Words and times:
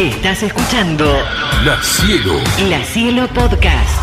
Estás 0.00 0.42
escuchando 0.42 1.04
La 1.62 1.76
Cielo. 1.82 2.32
La 2.70 2.78
Cielo 2.78 3.26
Podcast. 3.34 4.00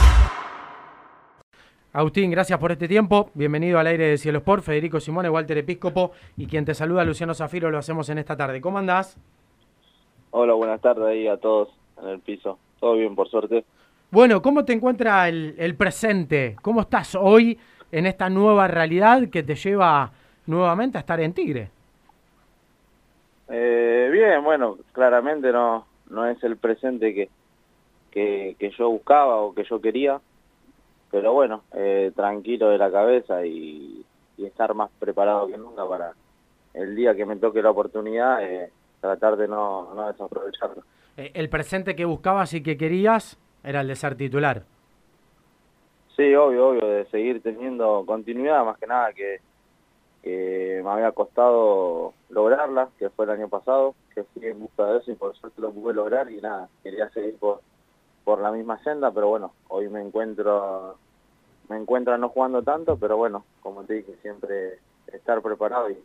Agustín, 1.92 2.30
gracias 2.30 2.60
por 2.60 2.72
este 2.72 2.88
tiempo. 2.88 3.32
Bienvenido 3.34 3.80
al 3.80 3.88
aire 3.88 4.10
de 4.10 4.18
Cielo 4.20 4.38
Sport. 4.38 4.64
Federico 4.64 5.00
Simone, 5.00 5.28
Walter 5.28 5.58
Episcopo 5.58 6.12
y 6.38 6.46
quien 6.46 6.66
te 6.66 6.76
saluda, 6.76 7.04
Luciano 7.04 7.34
Zafiro, 7.34 7.72
lo 7.72 7.80
hacemos 7.80 8.08
en 8.10 8.20
esta 8.20 8.38
tarde. 8.38 8.62
¿Cómo 8.62 8.78
andás? 8.78 9.18
Hola, 10.30 10.54
buenas 10.54 10.80
tardes 10.82 11.04
ahí 11.04 11.28
a 11.28 11.38
todos 11.38 11.70
en 12.00 12.10
el 12.10 12.20
piso. 12.20 12.60
Todo 12.80 12.94
bien, 12.94 13.16
por 13.16 13.28
suerte. 13.28 13.66
Bueno, 14.12 14.40
¿cómo 14.44 14.66
te 14.66 14.74
encuentra 14.74 15.28
el, 15.28 15.56
el 15.58 15.76
presente? 15.76 16.58
¿Cómo 16.62 16.82
estás 16.82 17.16
hoy 17.16 17.58
en 17.92 18.06
esta 18.06 18.30
nueva 18.30 18.68
realidad 18.68 19.30
que 19.30 19.42
te 19.42 19.56
lleva 19.56 20.12
nuevamente 20.46 21.00
a 21.00 21.02
estar 21.02 21.20
en 21.22 21.34
Tigre? 21.34 21.72
Eh, 23.50 24.10
bien, 24.12 24.44
bueno, 24.44 24.78
claramente 24.92 25.52
no 25.52 25.86
no 26.10 26.26
es 26.28 26.42
el 26.44 26.58
presente 26.58 27.14
que, 27.14 27.30
que, 28.12 28.56
que 28.60 28.70
yo 28.72 28.90
buscaba 28.90 29.38
o 29.38 29.54
que 29.54 29.64
yo 29.64 29.82
quería, 29.82 30.20
pero 31.12 31.34
bueno, 31.34 31.64
eh, 31.74 32.12
tranquilo 32.16 32.70
de 32.70 32.78
la 32.78 32.92
cabeza 32.92 33.46
y, 33.46 34.06
y 34.38 34.46
estar 34.46 34.74
más 34.74 34.90
preparado 35.00 35.48
que 35.48 35.58
nunca 35.58 35.88
para 35.88 36.14
el 36.74 36.96
día 36.96 37.16
que 37.16 37.26
me 37.26 37.36
toque 37.38 37.62
la 37.62 37.72
oportunidad, 37.72 38.44
eh, 38.44 38.72
tratar 39.02 39.36
de 39.36 39.48
no, 39.48 39.94
no 39.94 40.08
desaprovecharlo. 40.08 40.84
Eh, 41.18 41.32
El 41.34 41.50
presente 41.50 41.96
que 41.96 42.06
buscabas 42.06 42.54
y 42.54 42.62
que 42.62 42.78
querías 42.78 43.38
era 43.64 43.82
el 43.82 43.88
de 43.88 43.96
ser 43.96 44.16
titular. 44.16 44.64
Sí, 46.16 46.34
obvio, 46.36 46.70
obvio, 46.70 46.88
de 46.88 47.06
seguir 47.08 47.42
teniendo 47.42 48.04
continuidad, 48.06 48.66
más 48.66 48.78
que 48.78 48.88
nada 48.88 49.14
que 49.14 49.40
me 50.88 50.94
había 50.94 51.12
costado 51.12 52.14
lograrla, 52.30 52.88
que 52.98 53.10
fue 53.10 53.26
el 53.26 53.32
año 53.32 53.50
pasado, 53.50 53.94
que 54.16 54.24
fui 54.24 54.46
en 54.46 54.60
busca 54.60 54.86
de 54.86 55.00
eso 55.00 55.12
y 55.12 55.16
por 55.16 55.36
suerte 55.36 55.62
lo 55.62 55.72
pude 55.72 55.94
lograr 55.94 56.32
y 56.32 56.40
nada, 56.40 56.70
quería 56.82 57.10
seguir 57.10 57.36
por, 57.38 57.60
por 58.24 58.40
la 58.40 58.52
misma 58.52 58.82
senda, 58.84 59.12
pero 59.12 59.28
bueno, 59.28 59.52
hoy 59.68 59.90
me 59.90 60.02
encuentro 60.02 60.96
me 61.68 61.76
encuentro 61.76 62.18
no 62.18 62.30
jugando 62.30 62.64
tanto, 62.64 62.96
pero 62.96 63.18
bueno, 63.18 63.44
como 63.62 63.84
te 63.84 63.96
dije, 63.96 64.16
siempre 64.22 64.80
estar 65.12 65.42
preparado 65.42 65.90
y, 65.90 65.98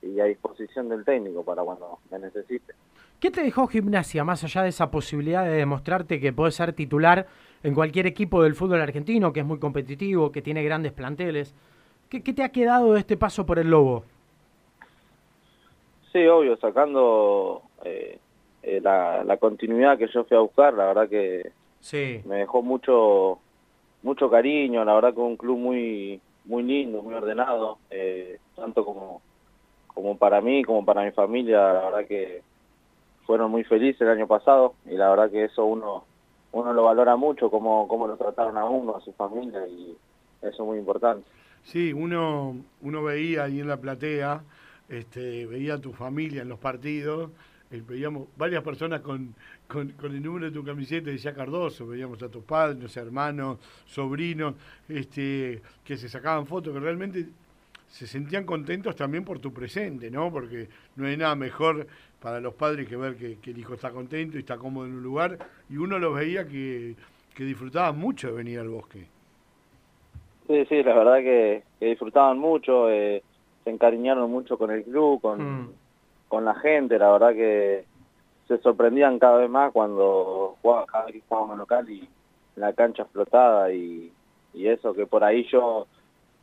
y 0.00 0.18
a 0.18 0.24
disposición 0.24 0.88
del 0.88 1.04
técnico 1.04 1.44
para 1.44 1.62
cuando 1.62 1.98
me 2.10 2.18
necesite. 2.18 2.72
¿Qué 3.20 3.30
te 3.30 3.42
dejó 3.42 3.66
gimnasia, 3.66 4.24
más 4.24 4.42
allá 4.44 4.62
de 4.62 4.70
esa 4.70 4.90
posibilidad 4.90 5.44
de 5.44 5.50
demostrarte 5.50 6.18
que 6.18 6.32
puedes 6.32 6.54
ser 6.54 6.72
titular 6.72 7.26
en 7.62 7.74
cualquier 7.74 8.06
equipo 8.06 8.42
del 8.42 8.54
fútbol 8.54 8.80
argentino, 8.80 9.34
que 9.34 9.40
es 9.40 9.46
muy 9.46 9.58
competitivo, 9.58 10.32
que 10.32 10.40
tiene 10.40 10.64
grandes 10.64 10.92
planteles? 10.92 11.54
¿Qué, 12.08 12.22
qué 12.22 12.32
te 12.32 12.42
ha 12.42 12.48
quedado 12.48 12.94
de 12.94 13.00
este 13.00 13.18
paso 13.18 13.44
por 13.44 13.58
el 13.58 13.68
Lobo? 13.68 14.04
Sí, 16.12 16.26
obvio, 16.26 16.56
sacando 16.58 17.62
eh, 17.84 18.18
eh, 18.62 18.80
la, 18.82 19.24
la 19.24 19.36
continuidad 19.38 19.96
que 19.98 20.08
yo 20.08 20.24
fui 20.24 20.36
a 20.36 20.40
buscar, 20.40 20.74
la 20.74 20.86
verdad 20.86 21.08
que 21.08 21.52
Sí. 21.80 22.20
me 22.26 22.36
dejó 22.36 22.62
mucho 22.62 23.38
mucho 24.02 24.28
cariño, 24.30 24.84
la 24.84 24.94
verdad 24.94 25.14
que 25.14 25.20
un 25.20 25.36
club 25.36 25.58
muy 25.58 26.20
muy 26.44 26.62
lindo, 26.64 27.02
muy 27.02 27.14
ordenado, 27.14 27.78
eh, 27.90 28.38
tanto 28.56 28.84
como 28.84 29.22
como 29.88 30.16
para 30.16 30.40
mí, 30.40 30.64
como 30.64 30.84
para 30.84 31.02
mi 31.04 31.10
familia, 31.12 31.72
la 31.72 31.84
verdad 31.84 32.06
que 32.06 32.42
fueron 33.26 33.50
muy 33.50 33.62
felices 33.64 34.00
el 34.00 34.08
año 34.08 34.26
pasado 34.26 34.74
y 34.86 34.92
la 34.96 35.10
verdad 35.10 35.30
que 35.30 35.44
eso 35.44 35.64
uno 35.64 36.04
uno 36.52 36.72
lo 36.74 36.82
valora 36.84 37.16
mucho, 37.16 37.50
cómo, 37.50 37.88
cómo 37.88 38.06
lo 38.06 38.16
trataron 38.16 38.58
a 38.58 38.64
uno, 38.66 38.96
a 38.96 39.00
su 39.00 39.12
familia 39.14 39.66
y 39.66 39.96
eso 40.42 40.50
es 40.50 40.60
muy 40.60 40.78
importante. 40.78 41.26
Sí, 41.62 41.92
uno, 41.94 42.56
uno 42.82 43.02
veía 43.04 43.44
ahí 43.44 43.60
en 43.60 43.68
la 43.68 43.76
platea, 43.78 44.42
este, 44.92 45.46
veía 45.46 45.74
a 45.74 45.80
tu 45.80 45.92
familia 45.92 46.42
en 46.42 46.48
los 46.48 46.58
partidos, 46.58 47.30
eh, 47.70 47.82
veíamos 47.86 48.28
varias 48.36 48.62
personas 48.62 49.00
con, 49.00 49.34
con, 49.66 49.94
el 50.02 50.22
número 50.22 50.46
de 50.46 50.52
tu 50.52 50.62
camiseta, 50.62 51.10
decía 51.10 51.32
Cardoso, 51.32 51.86
veíamos 51.86 52.22
a 52.22 52.28
tus 52.28 52.44
padres, 52.44 52.94
hermanos, 52.98 53.58
sobrinos, 53.86 54.54
este, 54.88 55.62
que 55.82 55.96
se 55.96 56.08
sacaban 56.08 56.46
fotos, 56.46 56.74
que 56.74 56.80
realmente 56.80 57.26
se 57.88 58.06
sentían 58.06 58.44
contentos 58.44 58.94
también 58.94 59.24
por 59.24 59.38
tu 59.38 59.52
presente, 59.52 60.10
¿no? 60.10 60.30
Porque 60.30 60.68
no 60.96 61.06
hay 61.06 61.16
nada 61.16 61.34
mejor 61.34 61.86
para 62.20 62.38
los 62.40 62.54
padres 62.54 62.86
que 62.86 62.96
ver 62.96 63.16
que, 63.16 63.38
que 63.38 63.50
el 63.52 63.58
hijo 63.58 63.74
está 63.74 63.90
contento 63.90 64.36
y 64.36 64.40
está 64.40 64.58
cómodo 64.58 64.86
en 64.86 64.92
un 64.92 65.02
lugar, 65.02 65.38
y 65.70 65.78
uno 65.78 65.98
los 65.98 66.14
veía 66.14 66.46
que, 66.46 66.94
que 67.34 67.44
disfrutaban 67.44 67.98
mucho 67.98 68.28
de 68.28 68.34
venir 68.34 68.58
al 68.58 68.68
bosque. 68.68 69.06
Sí, 70.46 70.66
sí, 70.68 70.82
la 70.82 70.94
verdad 70.94 71.16
que, 71.18 71.62
que 71.80 71.86
disfrutaban 71.86 72.38
mucho, 72.38 72.90
eh, 72.90 73.22
se 73.64 73.70
encariñaron 73.70 74.30
mucho 74.30 74.58
con 74.58 74.70
el 74.70 74.82
club, 74.84 75.20
con, 75.20 75.62
Mm. 75.62 75.72
con 76.28 76.44
la 76.44 76.54
gente, 76.54 76.98
la 76.98 77.10
verdad 77.12 77.32
que 77.32 77.84
se 78.48 78.58
sorprendían 78.58 79.18
cada 79.18 79.38
vez 79.38 79.48
más 79.50 79.72
cuando 79.72 80.56
jugaba, 80.62 80.86
cada 80.86 81.04
vez 81.06 81.14
que 81.14 81.22
jugábamos 81.28 81.58
local 81.58 81.88
y 81.90 82.08
la 82.56 82.72
cancha 82.72 83.02
explotada 83.04 83.72
y, 83.72 84.12
y 84.54 84.66
eso 84.68 84.92
que 84.94 85.06
por 85.06 85.24
ahí 85.24 85.46
yo 85.50 85.86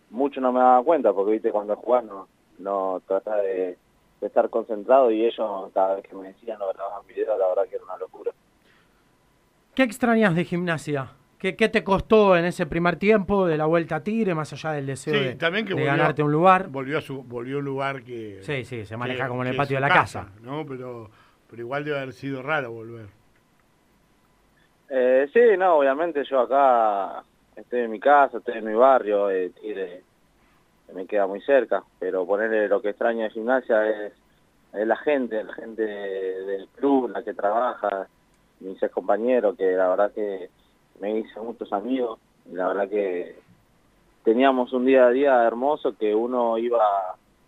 mucho 0.10 0.42
no 0.42 0.52
me 0.52 0.60
daba 0.60 0.84
cuenta, 0.84 1.14
porque 1.14 1.34
viste 1.34 1.52
cuando 1.52 1.76
jugás 1.76 2.04
no, 2.06 2.28
no 2.58 3.02
trataba 3.08 3.38
de, 3.42 3.78
de 4.22 4.28
estar 4.28 4.50
concentrado 4.50 5.12
y 5.12 5.24
ellos 5.26 5.72
cada 5.74 5.96
vez 5.96 6.06
que 6.08 6.16
me 6.16 6.30
decían 6.30 6.62
o 6.62 6.68
grababan 6.74 7.06
videos, 7.08 7.38
la 7.38 7.48
verdad 7.48 7.68
que 7.70 7.76
era 7.76 7.84
una 7.86 7.98
locura. 7.98 8.32
¿Qué 9.76 9.84
extrañas 9.84 10.36
de 10.36 10.46
gimnasia? 10.46 11.12
¿Qué, 11.40 11.56
qué 11.56 11.70
te 11.70 11.86
costó 11.86 12.36
en 12.36 12.44
ese 12.44 12.66
primer 12.66 12.98
tiempo 12.98 13.48
de 13.48 13.56
la 13.58 13.66
vuelta 13.66 13.96
a 13.98 14.04
Tigre, 14.04 14.36
más 14.36 14.52
allá 14.52 14.74
del 14.74 14.86
deseo 14.88 15.14
Sí, 15.14 15.20
de, 15.30 15.36
también 15.36 15.66
que 15.66 15.70
de 15.74 15.80
volvió- 15.82 15.88
ganarte 15.98 16.22
un 16.22 16.32
lugar? 16.34 16.68
Volvió 16.68 16.98
a 16.98 17.02
su, 17.02 17.24
volvió 17.24 17.56
a 17.56 17.60
un 17.60 17.66
lugar 17.66 18.04
que. 18.04 18.40
Sí, 18.42 18.66
sí, 18.66 18.86
se 18.86 18.98
maneja 18.98 19.24
que- 19.24 19.30
como 19.30 19.44
en 19.44 19.48
el 19.50 19.56
patio 19.56 19.78
de 19.78 19.82
la 19.82 19.88
casa. 19.90 20.28
¿no? 20.42 20.66
Pero, 20.66 21.10
pero 21.50 21.62
igual 21.62 21.86
debe 21.86 21.98
haber 21.98 22.14
sido 22.14 22.42
raro 22.44 22.72
volver. 22.72 23.06
Eh, 24.90 25.30
sí, 25.32 25.40
no, 25.58 25.76
obviamente 25.78 26.24
yo 26.30 26.42
acá 26.42 27.24
estoy 27.56 27.82
en 27.82 27.92
mi 27.92 28.00
casa, 28.02 28.40
estoy 28.40 28.58
en 28.58 28.66
mi 28.66 28.74
barrio, 28.74 29.30
eh, 29.30 29.52
Tigre 29.62 30.04
me 30.94 31.06
queda 31.06 31.28
muy 31.28 31.40
cerca, 31.42 31.84
pero 32.00 32.26
ponerle 32.26 32.68
lo 32.68 32.82
que 32.82 32.90
extraño 32.90 33.24
de 33.24 33.30
gimnasia 33.30 33.88
es, 34.08 34.14
es 34.74 34.88
la 34.88 34.96
gente, 34.98 35.44
la 35.44 35.54
gente 35.54 35.84
del 35.84 36.68
club, 36.76 37.12
la 37.12 37.24
que 37.24 37.34
trabaja, 37.36 38.08
mis 38.60 38.80
compañeros, 38.92 39.56
que 39.56 39.72
la 39.72 39.88
verdad 39.90 40.12
que 40.12 40.50
me 41.00 41.20
hice 41.20 41.40
muchos 41.40 41.72
amigos, 41.74 42.20
y 42.52 42.56
la 42.56 42.68
verdad 42.68 42.90
que 42.90 43.36
teníamos 44.24 44.74
un 44.74 44.86
día 44.86 45.08
a 45.08 45.10
día 45.12 45.44
hermoso 45.44 45.96
que 45.98 46.14
uno 46.14 46.58
iba 46.58 46.84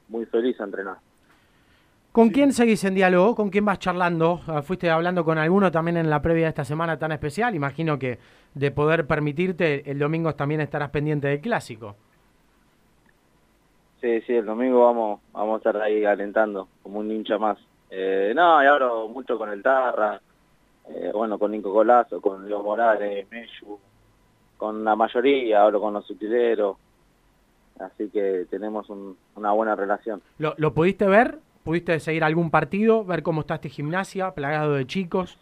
muy 0.09 0.25
feliz 0.25 0.59
a 0.59 0.65
entrenar. 0.65 0.97
¿Con 2.11 2.29
quién 2.29 2.51
seguís 2.51 2.83
en 2.83 2.95
diálogo? 2.95 3.35
¿Con 3.35 3.49
quién 3.49 3.63
vas 3.63 3.79
charlando? 3.79 4.41
Ah, 4.45 4.61
¿Fuiste 4.61 4.89
hablando 4.89 5.23
con 5.23 5.37
alguno 5.37 5.71
también 5.71 5.95
en 5.95 6.09
la 6.09 6.21
previa 6.21 6.43
de 6.43 6.49
esta 6.49 6.65
semana 6.65 6.99
tan 6.99 7.13
especial? 7.13 7.55
Imagino 7.55 7.97
que 7.97 8.19
de 8.53 8.71
poder 8.71 9.07
permitirte, 9.07 9.89
el 9.89 9.97
domingo 9.97 10.35
también 10.35 10.59
estarás 10.59 10.89
pendiente 10.89 11.29
del 11.29 11.39
clásico. 11.39 11.95
Sí, 14.01 14.19
sí, 14.21 14.33
el 14.33 14.45
domingo 14.45 14.83
vamos 14.83 15.21
vamos 15.31 15.53
a 15.53 15.57
estar 15.57 15.81
ahí 15.81 16.03
alentando 16.03 16.67
como 16.83 16.99
un 16.99 17.11
hincha 17.11 17.37
más. 17.37 17.57
Eh, 17.89 18.33
no, 18.35 18.61
y 18.61 18.65
hablo 18.65 19.07
mucho 19.07 19.37
con 19.37 19.49
el 19.49 19.63
Tarra, 19.63 20.19
eh, 20.95 21.11
bueno, 21.13 21.37
con 21.39 21.51
Nico 21.51 21.73
Colazo, 21.73 22.21
con 22.21 22.47
Leo 22.47 22.61
Morales, 22.63 23.27
Meyu, 23.29 23.79
con 24.57 24.83
la 24.83 24.95
mayoría, 24.95 25.63
hablo 25.63 25.79
con 25.81 25.93
los 25.93 26.09
utileros, 26.09 26.77
así 27.79 28.09
que 28.09 28.45
tenemos 28.49 28.89
un- 28.89 29.17
una 29.35 29.51
buena 29.53 29.75
relación. 29.75 30.21
¿Lo, 30.37 30.53
lo 30.57 30.73
pudiste 30.73 31.07
ver? 31.07 31.39
¿Pudiste 31.63 31.99
seguir 31.99 32.23
algún 32.23 32.49
partido? 32.51 33.03
¿Ver 33.05 33.21
cómo 33.23 33.41
está 33.41 33.55
este 33.55 33.69
gimnasia, 33.69 34.31
plagado 34.31 34.73
de 34.73 34.85
chicos? 34.87 35.37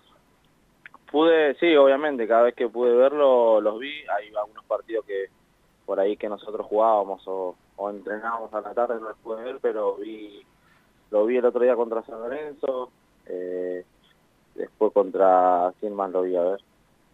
Pude, 1.11 1.55
sí, 1.55 1.75
obviamente, 1.75 2.27
cada 2.27 2.43
vez 2.43 2.55
que 2.55 2.67
pude 2.69 2.93
verlo 2.93 3.59
los 3.61 3.79
vi, 3.79 3.91
hay 4.15 4.27
algunos 4.35 4.63
partidos 4.65 5.05
que 5.05 5.25
por 5.85 5.99
ahí 5.99 6.15
que 6.17 6.29
nosotros 6.29 6.67
jugábamos 6.67 7.23
o, 7.27 7.55
o 7.77 7.89
entrenábamos 7.89 8.53
a 8.53 8.61
la 8.61 8.73
tarde 8.75 8.95
no 8.95 9.09
los 9.09 9.17
pude 9.17 9.43
ver, 9.43 9.57
pero 9.61 9.95
vi 9.95 10.43
lo 11.09 11.25
vi 11.25 11.37
el 11.37 11.45
otro 11.45 11.61
día 11.61 11.75
contra 11.75 12.03
San 12.03 12.19
Lorenzo, 12.19 12.91
eh, 13.25 13.83
después 14.59 14.93
contra, 14.93 15.71
¿quién 15.79 15.95
más 15.95 16.11
lo 16.11 16.21
vi 16.23 16.35
a 16.35 16.41
ver? 16.43 16.59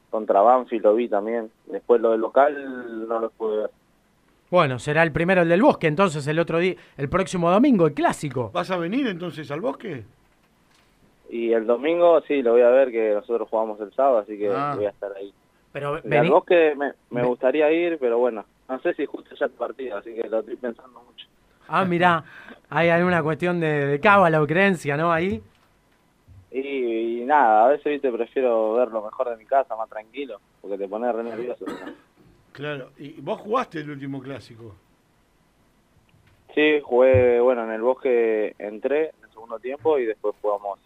Contra 0.09 0.41
Banfield 0.41 0.83
lo 0.83 0.95
vi 0.95 1.07
también, 1.07 1.49
después 1.67 2.01
lo 2.01 2.11
del 2.11 2.21
local 2.21 3.07
no 3.07 3.19
los 3.19 3.31
pude 3.33 3.57
ver. 3.57 3.69
Bueno, 4.51 4.77
será 4.79 5.03
el 5.03 5.11
primero 5.11 5.41
el 5.41 5.49
del 5.49 5.61
bosque, 5.61 5.87
entonces 5.87 6.25
el 6.27 6.39
otro 6.39 6.59
día, 6.59 6.75
el 6.97 7.09
próximo 7.09 7.49
domingo, 7.51 7.87
el 7.87 7.93
clásico. 7.93 8.51
¿Vas 8.53 8.69
a 8.71 8.77
venir 8.77 9.07
entonces 9.07 9.49
al 9.51 9.61
bosque? 9.61 10.03
Y 11.29 11.51
el 11.53 11.65
domingo 11.65 12.21
sí, 12.27 12.41
lo 12.41 12.51
voy 12.53 12.61
a 12.61 12.69
ver, 12.69 12.91
que 12.91 13.13
nosotros 13.13 13.49
jugamos 13.49 13.79
el 13.81 13.91
sábado, 13.93 14.19
así 14.19 14.37
que 14.37 14.49
Ah. 14.53 14.73
voy 14.75 14.85
a 14.85 14.89
estar 14.89 15.11
ahí. 15.13 15.33
Pero 15.71 15.99
Y 16.09 16.15
al 16.15 16.29
bosque 16.29 16.73
me, 16.77 16.93
me 17.09 17.23
gustaría 17.25 17.69
ir, 17.71 17.97
pero 17.99 18.17
bueno, 18.19 18.45
no 18.69 18.79
sé 18.79 18.93
si 18.93 19.05
justo 19.05 19.35
ya 19.35 19.47
el 19.47 19.51
partido, 19.51 19.97
así 19.97 20.13
que 20.13 20.29
lo 20.29 20.39
estoy 20.39 20.55
pensando 20.55 21.01
mucho. 21.01 21.27
Ah, 21.67 21.83
mirá, 21.83 22.23
hay 22.69 22.89
alguna 22.89 23.21
cuestión 23.23 23.59
de, 23.59 23.87
de 23.87 23.99
cábala 23.99 24.41
o 24.41 24.47
creencia, 24.47 24.95
¿no? 24.95 25.11
Ahí. 25.11 25.41
Y, 26.57 27.21
y 27.21 27.25
nada, 27.25 27.65
a 27.65 27.67
veces 27.69 27.83
viste 27.85 28.09
prefiero 28.11 28.73
ver 28.75 28.87
lo 28.87 29.01
mejor 29.03 29.29
de 29.29 29.35
mi 29.35 29.45
casa, 29.45 29.75
más 29.75 29.89
tranquilo, 29.89 30.39
porque 30.61 30.77
te 30.77 30.87
pones 30.87 31.13
re 31.13 31.23
nervioso. 31.23 31.65
¿no? 31.67 31.75
Claro. 32.53 32.91
¿Y 32.97 33.19
vos 33.19 33.41
jugaste 33.41 33.79
el 33.81 33.89
último 33.89 34.21
clásico? 34.21 34.73
Sí, 36.53 36.79
jugué, 36.81 37.41
bueno, 37.41 37.65
en 37.65 37.71
el 37.71 37.81
bosque 37.81 38.55
entré 38.57 39.09
en 39.09 39.23
el 39.25 39.29
segundo 39.31 39.59
tiempo 39.59 39.99
y 39.99 40.05
después 40.05 40.33
jugamos 40.41 40.79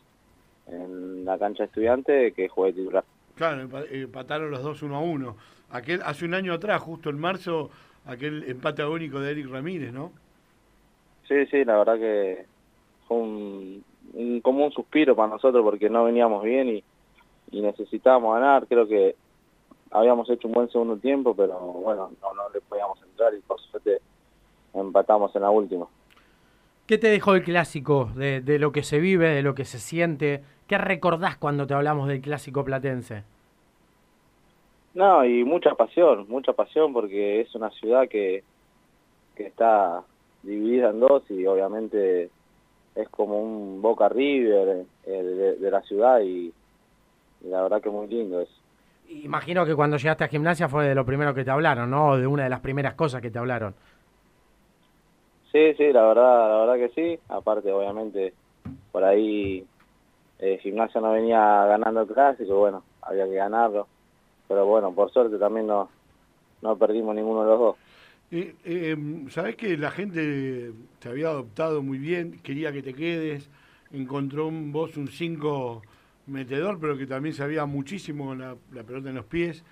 en 0.65 1.23
la 1.25 1.37
cancha 1.37 1.65
estudiante 1.65 2.31
que 2.33 2.47
jugué 2.47 2.73
titular. 2.73 3.03
Claro, 3.35 3.61
empa- 3.61 3.85
empataron 3.91 4.49
los 4.49 4.63
dos 4.63 4.81
uno 4.81 4.95
a 4.97 5.01
uno. 5.01 5.37
Aquel, 5.69 6.01
hace 6.03 6.25
un 6.25 6.33
año 6.33 6.53
atrás, 6.53 6.81
justo 6.81 7.11
en 7.11 7.19
marzo, 7.19 7.69
aquel 8.05 8.43
empate 8.49 8.81
agónico 8.81 9.19
de 9.19 9.31
Eric 9.31 9.47
Ramírez, 9.51 9.93
¿no? 9.93 10.13
Sí, 11.27 11.45
sí, 11.51 11.63
la 11.63 11.77
verdad 11.77 11.99
que 11.99 12.45
fue 13.07 13.17
un- 13.17 13.83
como 14.49 14.65
un 14.65 14.71
suspiro 14.71 15.15
para 15.15 15.29
nosotros 15.29 15.63
porque 15.63 15.89
no 15.89 16.03
veníamos 16.03 16.43
bien 16.43 16.69
y, 16.69 16.83
y 17.51 17.61
necesitábamos 17.61 18.33
ganar. 18.33 18.65
Creo 18.67 18.87
que 18.87 19.15
habíamos 19.91 20.29
hecho 20.29 20.47
un 20.47 20.55
buen 20.55 20.69
segundo 20.69 20.97
tiempo, 20.97 21.35
pero 21.35 21.57
bueno, 21.59 22.11
no, 22.21 22.33
no 22.33 22.49
le 22.49 22.61
podíamos 22.61 22.99
entrar 23.03 23.33
y 23.35 23.39
por 23.41 23.59
suerte 23.61 24.01
empatamos 24.73 25.35
en 25.35 25.41
la 25.43 25.51
última. 25.51 25.87
¿Qué 26.87 26.97
te 26.97 27.09
dejó 27.09 27.35
el 27.35 27.43
clásico 27.43 28.09
de, 28.15 28.41
de 28.41 28.57
lo 28.57 28.71
que 28.71 28.81
se 28.81 28.99
vive, 28.99 29.29
de 29.29 29.43
lo 29.43 29.53
que 29.53 29.65
se 29.65 29.77
siente? 29.77 30.41
¿Qué 30.67 30.77
recordás 30.79 31.37
cuando 31.37 31.67
te 31.67 31.75
hablamos 31.75 32.07
del 32.07 32.21
clásico 32.21 32.65
platense? 32.65 33.23
No, 34.95 35.23
y 35.23 35.43
mucha 35.43 35.75
pasión, 35.75 36.25
mucha 36.27 36.53
pasión 36.53 36.91
porque 36.91 37.41
es 37.41 37.53
una 37.53 37.69
ciudad 37.69 38.07
que, 38.07 38.43
que 39.35 39.45
está 39.45 40.03
dividida 40.41 40.89
en 40.89 40.99
dos 40.99 41.23
y 41.29 41.45
obviamente 41.45 42.31
es 42.95 43.09
como 43.09 43.41
un 43.41 43.81
Boca 43.81 44.09
River 44.09 44.85
eh, 45.05 45.23
de, 45.23 45.55
de 45.55 45.71
la 45.71 45.81
ciudad 45.81 46.19
y, 46.21 46.53
y 47.41 47.47
la 47.47 47.61
verdad 47.61 47.81
que 47.81 47.89
muy 47.89 48.07
lindo 48.07 48.41
eso. 48.41 48.53
Imagino 49.09 49.65
que 49.65 49.75
cuando 49.75 49.97
llegaste 49.97 50.23
a 50.23 50.27
gimnasia 50.27 50.69
fue 50.69 50.87
de 50.87 50.95
lo 50.95 51.05
primero 51.05 51.33
que 51.33 51.43
te 51.43 51.49
hablaron, 51.49 51.89
¿no? 51.89 52.17
De 52.17 52.27
una 52.27 52.43
de 52.43 52.49
las 52.49 52.59
primeras 52.59 52.93
cosas 52.93 53.21
que 53.21 53.31
te 53.31 53.39
hablaron. 53.39 53.73
Sí, 55.51 55.73
sí, 55.75 55.91
la 55.91 56.03
verdad, 56.03 56.49
la 56.49 56.57
verdad 56.65 56.75
que 56.75 56.89
sí. 56.93 57.19
Aparte, 57.29 57.71
obviamente, 57.71 58.33
por 58.91 59.03
ahí 59.03 59.65
eh, 60.37 60.59
Gimnasia 60.61 61.01
no 61.01 61.11
venía 61.11 61.65
ganando 61.65 62.01
el 62.01 62.07
clásico, 62.07 62.55
bueno, 62.55 62.83
había 63.01 63.25
que 63.25 63.33
ganarlo. 63.33 63.87
Pero 64.47 64.67
bueno, 64.67 64.91
por 64.91 65.11
suerte 65.11 65.39
también 65.39 65.65
no, 65.65 65.89
no 66.61 66.75
perdimos 66.75 67.15
ninguno 67.15 67.43
de 67.43 67.49
los 67.49 67.59
dos. 67.59 67.75
Eh, 68.31 68.55
eh, 68.63 68.95
Sabés 69.29 69.55
que 69.55 69.75
la 69.75 69.89
gente 69.89 70.71
te 70.99 71.09
había 71.09 71.29
adoptado 71.29 71.81
muy 71.81 71.97
bien, 71.97 72.39
quería 72.43 72.71
que 72.71 72.83
te 72.83 72.93
quedes, 72.93 73.49
encontró 73.91 74.49
en 74.49 74.71
vos 74.71 74.97
un 74.97 75.07
5 75.07 75.81
metedor, 76.27 76.79
pero 76.79 76.95
que 76.95 77.07
también 77.07 77.33
sabía 77.33 77.65
muchísimo 77.65 78.27
con 78.27 78.39
la, 78.39 78.55
pelota 78.85 79.09
en 79.09 79.15
los 79.15 79.25
pies. 79.25 79.63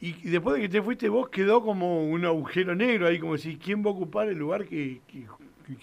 Y, 0.00 0.12
después 0.30 0.56
de 0.56 0.62
que 0.62 0.68
te 0.68 0.82
fuiste 0.82 1.08
vos 1.08 1.28
quedó 1.28 1.62
como 1.62 2.08
un 2.08 2.24
agujero 2.24 2.74
negro 2.74 3.06
ahí, 3.06 3.20
como 3.20 3.34
decir, 3.34 3.58
¿quién 3.58 3.84
va 3.84 3.90
a 3.90 3.92
ocupar 3.92 4.28
el 4.28 4.38
lugar 4.38 4.66
que, 4.66 5.00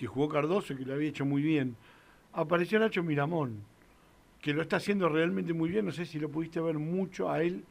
jugó 0.08 0.28
Cardoso, 0.28 0.76
que 0.76 0.86
lo 0.86 0.94
había 0.94 1.10
hecho 1.10 1.26
muy 1.26 1.42
bien? 1.42 1.76
Apareció 2.34 2.80
Nacho 2.80 3.02
Miramón, 3.02 3.62
que 4.42 4.54
lo 4.54 4.62
está 4.62 4.76
haciendo 4.76 5.08
realmente 5.08 5.54
muy 5.54 5.70
bien, 5.70 5.86
no 5.86 5.92
sé 5.94 6.06
si 6.06 6.20
lo 6.20 6.28
pudiste 6.28 6.60
ver 6.60 6.78
mucho 6.78 7.32
a 7.32 7.42
él, 7.42 7.64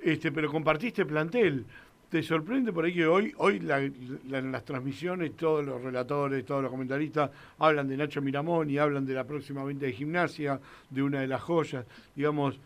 este, 0.00 0.32
pero 0.32 0.50
compartiste 0.50 1.04
plantel. 1.04 1.66
¿Te 2.10 2.22
sorprende 2.22 2.72
por 2.72 2.84
ahí 2.84 2.94
que 2.94 3.06
hoy, 3.06 3.34
hoy 3.38 3.58
la- 3.58 3.80
la- 4.28 4.40
las 4.40 4.64
transmisiones 4.64 5.36
todos 5.36 5.64
los 5.64 5.82
relatores, 5.82 6.44
todos 6.46 6.62
los 6.62 6.70
comentaristas 6.70 7.30
hablan 7.58 7.88
de 7.88 7.96
Nacho 7.96 8.22
Miramón 8.22 8.70
y 8.70 8.78
hablan 8.78 9.04
de 9.04 9.14
la 9.14 9.24
próxima 9.24 9.64
venta 9.64 9.86
de 9.86 9.92
gimnasia, 9.92 10.60
de 10.88 11.02
una 11.02 11.20
de 11.20 11.26
las 11.26 11.42
joyas? 11.42 11.84
Digamos, 12.14 12.60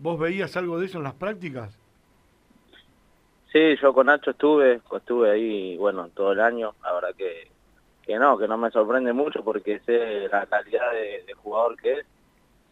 ¿vos 0.00 0.18
veías 0.18 0.56
algo 0.56 0.78
de 0.78 0.86
eso 0.86 0.98
en 0.98 1.04
las 1.04 1.14
prácticas? 1.14 1.76
Sí, 3.52 3.76
yo 3.82 3.92
con 3.92 4.06
Nacho 4.06 4.30
estuve, 4.30 4.80
estuve 4.92 5.30
ahí, 5.30 5.76
bueno, 5.76 6.08
todo 6.10 6.32
el 6.32 6.40
año. 6.40 6.74
La 6.84 6.92
verdad 6.92 7.14
que, 7.16 7.50
que 8.02 8.16
no, 8.18 8.38
que 8.38 8.46
no 8.46 8.58
me 8.58 8.70
sorprende 8.70 9.12
mucho 9.12 9.42
porque 9.42 9.80
sé 9.80 10.28
la 10.28 10.46
calidad 10.46 10.92
de, 10.92 11.24
de 11.26 11.34
jugador 11.34 11.76
que 11.76 11.92
es. 11.94 12.06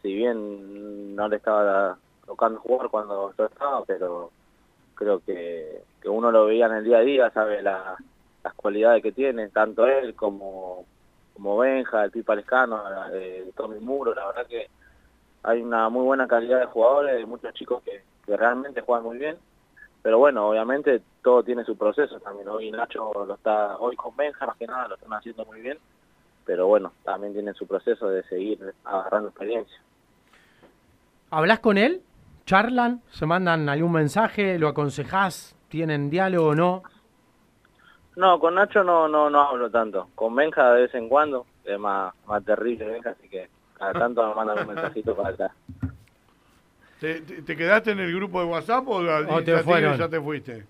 Si 0.02 0.14
bien 0.14 1.16
no 1.16 1.28
le 1.28 1.36
estaba 1.36 1.98
tocando 2.24 2.60
jugar 2.60 2.90
cuando 2.90 3.34
yo 3.36 3.46
estaba, 3.46 3.84
pero 3.84 4.30
creo 4.96 5.20
que, 5.20 5.82
que 6.00 6.08
uno 6.08 6.32
lo 6.32 6.46
veía 6.46 6.66
en 6.66 6.72
el 6.72 6.84
día 6.84 6.98
a 6.98 7.02
día, 7.02 7.30
sabe 7.30 7.62
la- 7.62 7.96
las 8.42 8.54
cualidades 8.54 9.02
que 9.02 9.12
tiene, 9.12 9.48
tanto 9.50 9.86
él 9.86 10.14
como, 10.16 10.84
como 11.34 11.58
Benja, 11.58 12.02
el 12.04 12.10
Pipa 12.10 12.34
Lescano, 12.34 12.82
el 13.12 13.52
Tommy 13.54 13.78
Muro, 13.78 14.14
la 14.14 14.26
verdad 14.26 14.46
que 14.46 14.68
hay 15.44 15.62
una 15.62 15.88
muy 15.88 16.02
buena 16.04 16.26
calidad 16.26 16.58
de 16.60 16.66
jugadores, 16.66 17.16
de 17.16 17.26
muchos 17.26 17.54
chicos 17.54 17.82
que, 17.84 18.02
que 18.24 18.36
realmente 18.36 18.80
juegan 18.80 19.04
muy 19.04 19.18
bien 19.18 19.36
pero 20.06 20.18
bueno, 20.20 20.48
obviamente 20.48 21.02
todo 21.20 21.42
tiene 21.42 21.64
su 21.64 21.76
proceso 21.76 22.20
también. 22.20 22.48
Hoy 22.48 22.70
Nacho 22.70 23.10
lo 23.26 23.34
está, 23.34 23.76
hoy 23.78 23.96
con 23.96 24.14
Benja 24.14 24.46
más 24.46 24.56
que 24.56 24.64
nada 24.68 24.86
lo 24.86 24.94
están 24.94 25.12
haciendo 25.12 25.44
muy 25.46 25.60
bien, 25.60 25.80
pero 26.44 26.68
bueno, 26.68 26.92
también 27.02 27.32
tiene 27.32 27.52
su 27.54 27.66
proceso 27.66 28.08
de 28.08 28.22
seguir 28.28 28.72
agarrando 28.84 29.30
experiencia. 29.30 29.76
¿Hablas 31.32 31.58
con 31.58 31.76
él? 31.76 32.02
¿Charlan? 32.46 33.02
¿Se 33.10 33.26
mandan 33.26 33.68
algún 33.68 33.92
mensaje? 33.92 34.58
¿Lo 34.58 34.68
aconsejás? 34.68 35.54
¿Tienen 35.68 36.08
diálogo 36.10 36.48
o 36.50 36.54
no? 36.54 36.82
No, 38.16 38.38
con 38.40 38.54
Nacho 38.54 38.82
no 38.82 39.08
no 39.08 39.28
no 39.28 39.40
hablo 39.42 39.70
tanto. 39.70 40.08
Con 40.14 40.34
Benja 40.34 40.72
de 40.72 40.82
vez 40.82 40.94
en 40.94 41.08
cuando, 41.08 41.44
es 41.64 41.78
más, 41.78 42.14
más 42.26 42.42
terrible 42.44 42.86
Benja, 42.86 43.10
así 43.10 43.28
que 43.28 43.48
cada 43.78 43.92
tanto 43.98 44.26
me 44.26 44.34
mandan 44.34 44.60
un 44.60 44.68
mensajito 44.68 45.14
para 45.14 45.30
acá. 45.30 45.50
¿Te, 47.00 47.20
te- 47.20 47.42
te 47.42 47.56
quedaste 47.56 47.90
en 47.90 48.00
el 48.00 48.14
grupo 48.14 48.40
de 48.40 48.46
WhatsApp 48.46 48.88
o, 48.88 48.98
al 49.00 49.28
O 49.28 49.42
te 49.44 49.58
fueron. 49.58 49.98
ya 49.98 50.08
te 50.08 50.20
fuiste? 50.20 50.64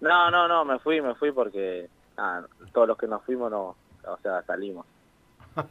No, 0.00 0.30
no, 0.30 0.48
no, 0.48 0.64
me 0.64 0.78
fui, 0.78 1.02
me 1.02 1.14
fui 1.16 1.32
porque 1.32 1.88
ah, 2.16 2.40
todos 2.72 2.88
los 2.88 2.96
que 2.96 3.06
nos 3.06 3.22
fuimos 3.24 3.50
no, 3.50 3.76
o 4.06 4.16
sea, 4.22 4.42
salimos. 4.44 4.86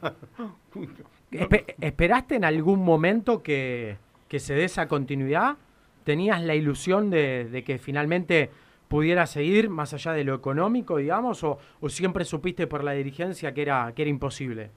Espe- 1.32 1.74
¿Esperaste 1.80 2.36
en 2.36 2.44
algún 2.44 2.84
momento 2.84 3.42
que, 3.42 3.96
que 4.30 4.38
se 4.38 4.54
dé 4.54 4.64
esa 4.64 4.88
continuidad? 4.88 5.56
¿Tenías 6.04 6.40
la 6.42 6.54
ilusión 6.54 7.10
de, 7.10 7.48
de 7.50 7.64
que 7.64 7.78
finalmente 7.78 8.50
pudiera 8.88 9.26
seguir 9.26 9.68
más 9.68 9.92
allá 9.92 10.12
de 10.12 10.24
lo 10.24 10.34
económico, 10.34 10.96
digamos? 10.96 11.42
¿O, 11.44 11.58
o 11.80 11.88
siempre 11.88 12.24
supiste 12.24 12.66
por 12.68 12.84
la 12.84 12.92
dirigencia 12.92 13.52
que 13.52 13.62
era, 13.62 13.92
que 13.94 14.02
era 14.02 14.08
imposible? 14.08 14.70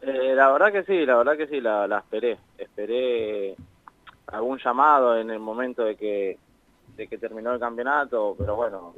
Eh, 0.00 0.34
la 0.34 0.50
verdad 0.52 0.72
que 0.72 0.84
sí, 0.84 1.04
la 1.04 1.16
verdad 1.16 1.36
que 1.36 1.46
sí, 1.48 1.60
la, 1.60 1.98
esperé. 1.98 2.38
Esperé 2.56 3.56
algún 4.28 4.58
llamado 4.58 5.18
en 5.18 5.30
el 5.30 5.38
momento 5.38 5.84
de 5.84 5.96
que, 5.96 6.38
de 6.96 7.06
que 7.06 7.18
terminó 7.18 7.52
el 7.52 7.60
campeonato, 7.60 8.34
pero 8.38 8.56
bueno, 8.56 8.94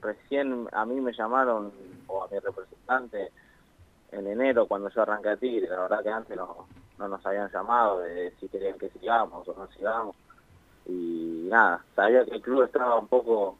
recién 0.00 0.66
a 0.72 0.86
mí 0.86 0.98
me 1.00 1.12
llamaron, 1.12 1.72
o 2.06 2.24
a 2.24 2.28
mi 2.28 2.38
representante, 2.38 3.32
en 4.12 4.26
enero 4.26 4.66
cuando 4.66 4.88
yo 4.88 5.02
arranqué 5.02 5.28
a 5.28 5.36
Tigre. 5.36 5.68
La 5.68 5.80
verdad 5.80 6.02
que 6.02 6.10
antes 6.10 6.36
no, 6.36 6.66
no 6.98 7.08
nos 7.08 7.24
habían 7.24 7.50
llamado 7.50 8.00
de 8.00 8.32
si 8.40 8.48
querían 8.48 8.78
que 8.78 8.88
sigamos 8.90 9.46
o 9.48 9.54
no 9.54 9.66
sigamos. 9.72 10.16
Y 10.86 11.46
nada, 11.50 11.84
sabía 11.94 12.24
que 12.24 12.34
el 12.36 12.40
club 12.42 12.62
estaba 12.62 12.98
un 12.98 13.08
poco 13.08 13.56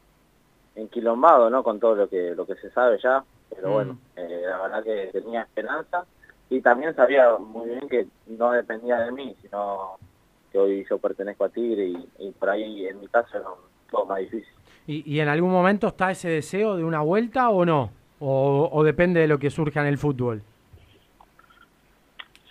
enquilombado, 0.75 1.49
¿no? 1.49 1.63
Con 1.63 1.79
todo 1.79 1.95
lo 1.95 2.09
que 2.09 2.33
lo 2.35 2.45
que 2.45 2.55
se 2.55 2.69
sabe 2.71 2.99
ya, 3.01 3.23
pero 3.49 3.69
Mm. 3.69 3.73
bueno, 3.73 3.97
eh, 4.15 4.41
la 4.47 4.57
verdad 4.61 4.83
que 4.83 5.09
tenía 5.11 5.41
esperanza 5.43 6.05
y 6.49 6.61
también 6.61 6.95
sabía 6.95 7.37
muy 7.37 7.69
bien 7.69 7.87
que 7.89 8.07
no 8.27 8.51
dependía 8.51 8.97
de 9.01 9.11
mí, 9.11 9.35
sino 9.41 9.97
que 10.51 10.57
hoy 10.57 10.85
yo 10.89 10.97
pertenezco 10.97 11.43
a 11.45 11.49
Tigre 11.49 11.85
y, 11.87 12.09
y 12.19 12.31
por 12.31 12.49
ahí 12.49 12.85
en 12.87 12.99
mi 12.99 13.07
caso 13.07 13.37
era 13.37 13.47
un 13.49 13.59
poco 13.91 14.05
más 14.07 14.19
difícil. 14.19 14.53
¿Y, 14.87 15.15
y 15.15 15.19
en 15.19 15.27
algún 15.27 15.51
momento 15.51 15.87
está 15.87 16.09
ese 16.11 16.29
deseo 16.29 16.75
de 16.75 16.83
una 16.83 17.01
vuelta 17.01 17.49
o 17.49 17.65
no? 17.65 17.91
¿O, 18.19 18.69
o 18.71 18.83
depende 18.83 19.19
de 19.21 19.27
lo 19.27 19.37
que 19.37 19.49
surja 19.51 19.81
en 19.81 19.87
el 19.87 19.97
fútbol? 19.97 20.41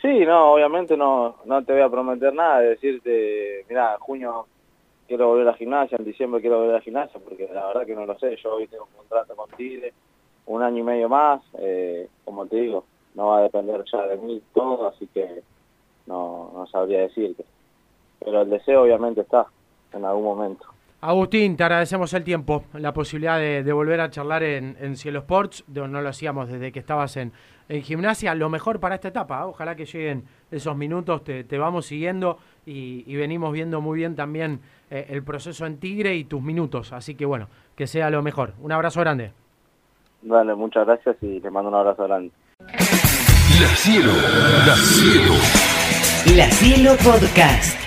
Sí, 0.01 0.25
no, 0.25 0.53
obviamente 0.53 0.97
no, 0.97 1.37
no 1.45 1.65
te 1.65 1.73
voy 1.73 1.83
a 1.83 1.89
prometer 1.89 2.33
nada, 2.33 2.61
de 2.61 2.69
decirte, 2.71 3.65
mira, 3.69 3.95
en 3.95 3.99
junio 3.99 4.47
quiero 5.09 5.29
volver 5.29 5.49
a 5.49 5.51
la 5.53 5.57
gimnasia, 5.57 5.97
en 5.99 6.05
diciembre 6.05 6.41
quiero 6.41 6.59
volver 6.59 6.75
a 6.77 6.79
la 6.79 6.85
gimnasia, 6.85 7.21
porque 7.21 7.49
la 7.53 7.67
verdad 7.67 7.85
que 7.87 7.97
no 7.97 8.07
lo 8.07 8.17
sé, 8.19 8.37
yo 8.37 8.55
hoy 8.55 8.69
tengo 8.69 8.85
un 8.85 8.97
contrato 8.99 9.35
con 9.35 9.51
Tigre, 9.57 9.93
un 10.47 10.63
año 10.63 10.79
y 10.79 10.83
medio 10.85 11.09
más, 11.09 11.43
eh, 11.59 12.09
como 12.25 12.47
te 12.47 12.57
digo, 12.57 12.85
no 13.15 13.29
va 13.29 13.39
a 13.39 13.43
depender 13.43 13.83
ya 13.91 14.07
de 14.07 14.17
mí 14.19 14.41
todo, 14.55 14.87
así 14.87 15.09
que 15.13 15.43
no, 16.07 16.53
no 16.55 16.67
sabría 16.69 17.01
decirte. 17.01 17.45
Pero 18.21 18.43
el 18.43 18.51
deseo 18.51 18.83
obviamente 18.83 19.23
está, 19.23 19.47
en 19.93 20.05
algún 20.05 20.25
momento. 20.25 20.67
Agustín, 21.01 21.57
te 21.57 21.63
agradecemos 21.65 22.13
el 22.15 22.25
tiempo, 22.25 22.65
la 22.75 22.93
posibilidad 22.93 23.39
de, 23.39 23.63
de 23.63 23.73
volver 23.73 24.01
a 24.01 24.11
charlar 24.11 24.43
en, 24.43 24.97
Cielo 24.97 25.21
Sports, 25.21 25.65
de- 25.67 25.87
no 25.87 26.01
lo 26.03 26.09
hacíamos 26.09 26.49
desde 26.49 26.73
que 26.73 26.81
estabas 26.81 27.17
en, 27.17 27.33
en 27.69 27.83
gimnasia, 27.83 28.35
lo 28.35 28.49
mejor 28.49 28.81
para 28.81 28.95
esta 28.95 29.09
etapa, 29.09 29.41
¿eh? 29.41 29.45
ojalá 29.45 29.77
que 29.77 29.85
lleguen 29.85 30.25
esos 30.51 30.77
minutos, 30.77 31.23
te, 31.25 31.45
te 31.45 31.59
vamos 31.59 31.87
siguiendo 31.87 32.39
y, 32.65 33.05
y 33.07 33.17
venimos 33.17 33.53
viendo 33.53 33.81
muy 33.81 33.99
bien 33.99 34.17
también 34.17 34.61
eh, 34.91 35.07
el 35.11 35.23
proceso 35.23 35.67
en 35.67 35.79
Tigre 35.79 36.15
y 36.15 36.25
tus 36.25 36.43
minutos, 36.43 36.93
así 36.93 37.15
que 37.15 37.27
bueno, 37.27 37.49
que 37.77 37.87
sea 37.87 38.11
lo 38.11 38.23
mejor. 38.23 38.55
Un 38.61 38.73
abrazo 38.73 39.01
grande. 39.01 39.33
Dale, 40.23 40.55
muchas 40.55 40.87
gracias 40.87 41.17
y 41.21 41.41
te 41.41 41.51
mando 41.51 41.69
un 41.69 41.77
abrazo 41.77 42.05
grande. 42.05 42.33
La 42.59 43.69
Cielo, 43.77 44.13
La 44.67 44.75
Cielo. 44.77 45.35
La 46.37 46.51
Cielo 46.51 46.93
Podcast. 46.97 47.78